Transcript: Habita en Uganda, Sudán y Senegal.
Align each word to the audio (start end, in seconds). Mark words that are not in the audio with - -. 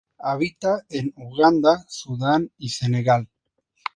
Habita 0.17 0.83
en 0.89 1.13
Uganda, 1.15 1.85
Sudán 1.87 2.51
y 2.57 2.69
Senegal. 2.69 3.29